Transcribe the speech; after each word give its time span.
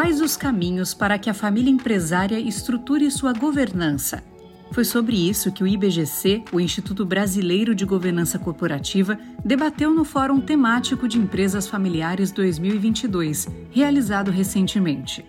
Quais 0.00 0.22
os 0.22 0.34
caminhos 0.34 0.94
para 0.94 1.18
que 1.18 1.28
a 1.28 1.34
família 1.34 1.70
empresária 1.70 2.40
estruture 2.40 3.10
sua 3.10 3.34
governança? 3.34 4.24
Foi 4.72 4.82
sobre 4.82 5.14
isso 5.14 5.52
que 5.52 5.62
o 5.62 5.66
IBGC, 5.66 6.42
o 6.50 6.58
Instituto 6.58 7.04
Brasileiro 7.04 7.74
de 7.74 7.84
Governança 7.84 8.38
Corporativa, 8.38 9.18
debateu 9.44 9.92
no 9.92 10.02
Fórum 10.02 10.40
Temático 10.40 11.06
de 11.06 11.18
Empresas 11.18 11.68
Familiares 11.68 12.32
2022, 12.32 13.46
realizado 13.70 14.30
recentemente. 14.30 15.22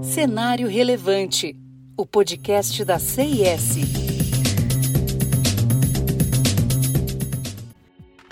Cenário 0.00 0.68
Relevante, 0.68 1.56
o 1.96 2.06
podcast 2.06 2.84
da 2.84 3.00
CIS. 3.00 4.01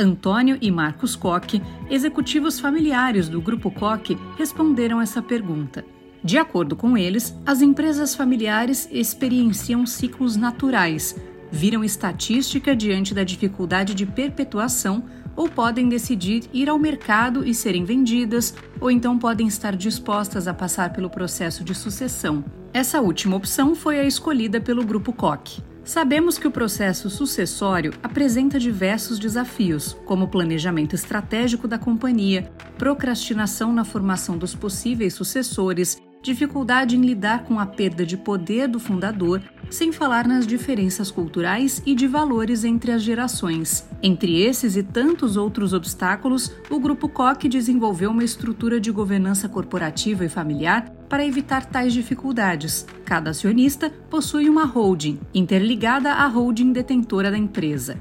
Antônio 0.01 0.57
e 0.63 0.71
Marcos 0.71 1.15
Koch, 1.15 1.61
executivos 1.91 2.59
familiares 2.59 3.29
do 3.29 3.39
Grupo 3.39 3.71
Koch, 3.71 4.17
responderam 4.39 4.99
essa 4.99 5.21
pergunta. 5.21 5.85
De 6.25 6.39
acordo 6.39 6.75
com 6.75 6.97
eles, 6.97 7.37
as 7.45 7.61
empresas 7.61 8.15
familiares 8.15 8.89
experienciam 8.91 9.85
ciclos 9.85 10.37
naturais, 10.37 11.15
viram 11.53 11.85
estatística 11.85 12.75
diante 12.75 13.13
da 13.13 13.25
dificuldade 13.25 13.95
de 13.95 14.07
perpetuação 14.07 15.05
ou 15.37 15.51
podem 15.51 15.87
decidir 15.87 16.45
ir 16.51 16.71
ao 16.71 16.79
mercado 16.79 17.47
e 17.47 17.55
serem 17.55 17.85
vendidas, 17.85 18.55
ou 18.81 18.91
então 18.91 19.19
podem 19.19 19.47
estar 19.47 19.77
dispostas 19.77 20.49
a 20.49 20.55
passar 20.55 20.95
pelo 20.95 21.11
processo 21.11 21.63
de 21.63 21.75
sucessão. 21.75 22.43
Essa 22.73 23.03
última 23.03 23.37
opção 23.37 23.75
foi 23.75 24.01
a 24.01 24.05
escolhida 24.05 24.63
pelo 24.63 24.85
Grupo 24.85 25.13
Koch. 25.13 25.63
Sabemos 25.91 26.39
que 26.39 26.47
o 26.47 26.53
processo 26.53 27.11
sucessório 27.11 27.93
apresenta 28.01 28.61
diversos 28.61 29.19
desafios, 29.19 29.95
como 30.05 30.29
planejamento 30.29 30.95
estratégico 30.95 31.67
da 31.67 31.81
companhia, 31.81 32.49
procrastinação 32.79 33.73
na 33.73 33.85
formação 33.85 34.39
dos 34.39 34.55
possíveis 34.55 35.15
sucessores, 35.15 36.01
dificuldade 36.23 36.97
em 36.97 37.01
lidar 37.01 37.45
com 37.45 37.59
a 37.59 37.67
perda 37.67 38.05
de 38.05 38.17
poder 38.17 38.69
do 38.69 38.79
fundador, 38.79 39.43
sem 39.71 39.93
falar 39.93 40.27
nas 40.27 40.47
diferenças 40.47 41.11
culturais 41.11 41.83
e 41.87 41.95
de 41.95 42.07
valores 42.07 42.65
entre 42.65 42.93
as 42.93 43.03
gerações. 43.03 43.89
Entre 44.03 44.43
esses 44.43 44.77
e 44.77 44.83
tantos 44.83 45.37
outros 45.37 45.73
obstáculos, 45.73 46.53
o 46.69 46.79
Grupo 46.79 47.09
Koch 47.09 47.49
desenvolveu 47.49 48.11
uma 48.11 48.25
estrutura 48.25 48.81
de 48.81 48.91
governança 48.91 49.49
corporativa 49.49 50.25
e 50.25 50.29
familiar 50.29 50.91
para 51.09 51.25
evitar 51.25 51.65
tais 51.65 51.93
dificuldades. 51.93 52.87
Cada 53.05 53.31
acionista 53.31 53.91
possui 54.09 54.49
uma 54.49 54.65
holding, 54.65 55.21
interligada 55.33 56.13
à 56.13 56.27
holding 56.27 56.73
detentora 56.73 57.31
da 57.31 57.39
empresa. 57.39 57.99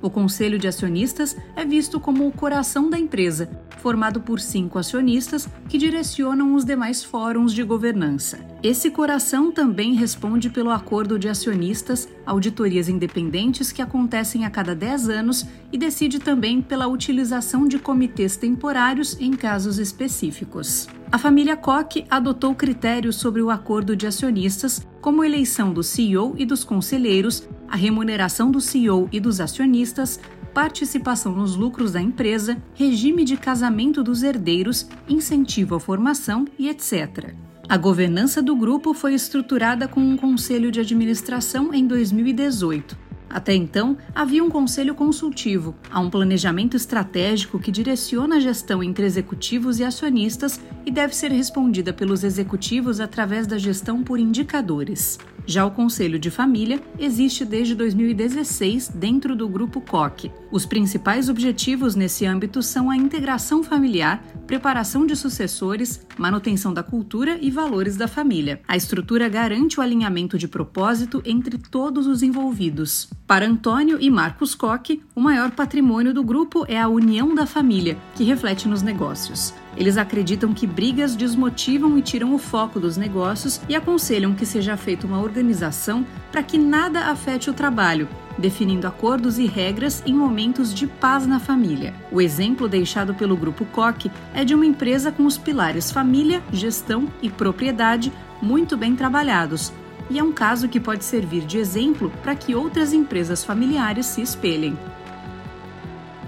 O 0.00 0.08
Conselho 0.08 0.58
de 0.58 0.68
Acionistas 0.68 1.36
é 1.56 1.64
visto 1.64 1.98
como 1.98 2.26
o 2.26 2.32
coração 2.32 2.88
da 2.88 2.98
empresa, 2.98 3.50
formado 3.78 4.20
por 4.20 4.40
cinco 4.40 4.78
acionistas 4.78 5.48
que 5.68 5.78
direcionam 5.78 6.54
os 6.54 6.64
demais 6.64 7.02
fóruns 7.02 7.52
de 7.52 7.62
governança. 7.62 8.38
Esse 8.62 8.90
coração 8.90 9.52
também 9.52 9.94
responde 9.94 10.50
pelo 10.50 10.70
acordo 10.70 11.18
de 11.18 11.28
acionistas, 11.28 12.08
auditorias 12.26 12.88
independentes 12.88 13.72
que 13.72 13.80
acontecem 13.80 14.44
a 14.44 14.50
cada 14.50 14.74
10 14.74 15.08
anos 15.08 15.46
e 15.72 15.78
decide 15.78 16.18
também 16.18 16.60
pela 16.60 16.86
utilização 16.86 17.66
de 17.68 17.78
comitês 17.78 18.36
temporários 18.36 19.16
em 19.20 19.32
casos 19.32 19.78
específicos. 19.78 20.88
A 21.10 21.16
família 21.16 21.56
Koch 21.56 22.04
adotou 22.10 22.54
critérios 22.54 23.16
sobre 23.16 23.40
o 23.40 23.50
acordo 23.50 23.96
de 23.96 24.06
acionistas, 24.06 24.86
como 25.00 25.24
eleição 25.24 25.72
do 25.72 25.82
CEO 25.82 26.34
e 26.36 26.44
dos 26.44 26.64
conselheiros, 26.64 27.48
a 27.66 27.76
remuneração 27.76 28.50
do 28.50 28.60
CEO 28.60 29.08
e 29.10 29.18
dos 29.18 29.40
acionistas, 29.40 30.20
participação 30.58 31.30
nos 31.36 31.54
lucros 31.54 31.92
da 31.92 32.00
empresa, 32.00 32.60
regime 32.74 33.22
de 33.22 33.36
casamento 33.36 34.02
dos 34.02 34.24
herdeiros, 34.24 34.88
incentivo 35.08 35.76
à 35.76 35.78
formação 35.78 36.46
e 36.58 36.68
etc. 36.68 37.32
A 37.68 37.76
governança 37.76 38.42
do 38.42 38.56
grupo 38.56 38.92
foi 38.92 39.14
estruturada 39.14 39.86
com 39.86 40.00
um 40.00 40.16
conselho 40.16 40.72
de 40.72 40.80
administração 40.80 41.72
em 41.72 41.86
2018. 41.86 42.98
Até 43.30 43.54
então, 43.54 43.96
havia 44.12 44.42
um 44.42 44.50
conselho 44.50 44.96
consultivo, 44.96 45.76
há 45.92 46.00
um 46.00 46.10
planejamento 46.10 46.76
estratégico 46.76 47.60
que 47.60 47.70
direciona 47.70 48.38
a 48.38 48.40
gestão 48.40 48.82
entre 48.82 49.06
executivos 49.06 49.78
e 49.78 49.84
acionistas 49.84 50.60
e 50.84 50.90
deve 50.90 51.14
ser 51.14 51.30
respondida 51.30 51.92
pelos 51.92 52.24
executivos 52.24 52.98
através 52.98 53.46
da 53.46 53.58
gestão 53.58 54.02
por 54.02 54.18
indicadores. 54.18 55.20
Já 55.48 55.64
o 55.64 55.70
Conselho 55.70 56.18
de 56.18 56.30
Família 56.30 56.78
existe 56.98 57.42
desde 57.42 57.74
2016 57.74 58.88
dentro 58.88 59.34
do 59.34 59.48
Grupo 59.48 59.80
COC. 59.80 60.30
Os 60.52 60.66
principais 60.66 61.30
objetivos 61.30 61.94
nesse 61.94 62.26
âmbito 62.26 62.62
são 62.62 62.90
a 62.90 62.96
integração 62.98 63.64
familiar, 63.64 64.22
preparação 64.46 65.06
de 65.06 65.16
sucessores, 65.16 66.06
manutenção 66.18 66.74
da 66.74 66.82
cultura 66.82 67.38
e 67.40 67.50
valores 67.50 67.96
da 67.96 68.06
família. 68.06 68.60
A 68.68 68.76
estrutura 68.76 69.26
garante 69.26 69.80
o 69.80 69.82
alinhamento 69.82 70.36
de 70.36 70.46
propósito 70.46 71.22
entre 71.24 71.56
todos 71.56 72.06
os 72.06 72.22
envolvidos. 72.22 73.08
Para 73.28 73.46
Antônio 73.46 73.98
e 74.00 74.08
Marcos 74.08 74.54
Koch, 74.54 75.02
o 75.14 75.20
maior 75.20 75.50
patrimônio 75.50 76.14
do 76.14 76.24
grupo 76.24 76.64
é 76.66 76.80
a 76.80 76.88
união 76.88 77.34
da 77.34 77.44
família, 77.44 77.98
que 78.14 78.24
reflete 78.24 78.66
nos 78.66 78.80
negócios. 78.80 79.52
Eles 79.76 79.98
acreditam 79.98 80.54
que 80.54 80.66
brigas 80.66 81.14
desmotivam 81.14 81.98
e 81.98 82.00
tiram 82.00 82.34
o 82.34 82.38
foco 82.38 82.80
dos 82.80 82.96
negócios 82.96 83.60
e 83.68 83.76
aconselham 83.76 84.34
que 84.34 84.46
seja 84.46 84.78
feita 84.78 85.06
uma 85.06 85.20
organização 85.20 86.06
para 86.32 86.42
que 86.42 86.56
nada 86.56 87.10
afete 87.10 87.50
o 87.50 87.52
trabalho, 87.52 88.08
definindo 88.38 88.86
acordos 88.86 89.38
e 89.38 89.44
regras 89.44 90.02
em 90.06 90.14
momentos 90.14 90.72
de 90.72 90.86
paz 90.86 91.26
na 91.26 91.38
família. 91.38 91.92
O 92.10 92.22
exemplo 92.22 92.66
deixado 92.66 93.12
pelo 93.12 93.36
Grupo 93.36 93.66
Koch 93.66 94.10
é 94.32 94.42
de 94.42 94.54
uma 94.54 94.64
empresa 94.64 95.12
com 95.12 95.26
os 95.26 95.36
pilares 95.36 95.90
família, 95.90 96.42
gestão 96.50 97.06
e 97.20 97.28
propriedade 97.28 98.10
muito 98.40 98.74
bem 98.74 98.96
trabalhados, 98.96 99.70
e 100.10 100.18
é 100.18 100.22
um 100.22 100.32
caso 100.32 100.68
que 100.68 100.80
pode 100.80 101.04
servir 101.04 101.44
de 101.44 101.58
exemplo 101.58 102.10
para 102.22 102.34
que 102.34 102.54
outras 102.54 102.92
empresas 102.92 103.44
familiares 103.44 104.06
se 104.06 104.22
espelhem. 104.22 104.78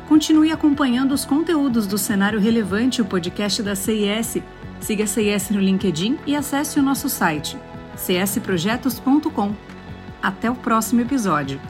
Continue 0.09 0.51
acompanhando 0.51 1.13
os 1.13 1.25
conteúdos 1.25 1.87
do 1.87 1.97
Cenário 1.97 2.41
Relevante, 2.41 3.01
o 3.01 3.05
podcast 3.05 3.63
da 3.63 3.77
CIS. 3.77 4.43
Siga 4.81 5.05
a 5.05 5.07
CIS 5.07 5.51
no 5.51 5.61
LinkedIn 5.61 6.19
e 6.27 6.35
acesse 6.35 6.81
o 6.81 6.83
nosso 6.83 7.09
site 7.09 7.57
csprojetos.com. 7.97 9.55
Até 10.23 10.51
o 10.51 10.55
próximo 10.55 11.01
episódio. 11.01 11.61